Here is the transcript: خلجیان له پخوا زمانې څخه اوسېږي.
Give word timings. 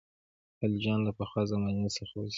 خلجیان 0.59 0.99
له 1.07 1.11
پخوا 1.17 1.41
زمانې 1.51 1.89
څخه 1.97 2.13
اوسېږي. 2.19 2.29